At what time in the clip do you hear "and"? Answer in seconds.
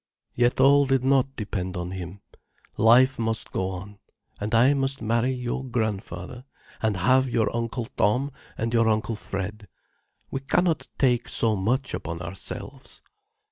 4.39-4.55, 6.81-6.97, 8.57-8.73